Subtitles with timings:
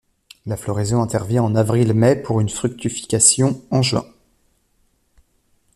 [0.47, 4.03] La floraison intervient en avril-mai pour une fructification en juin.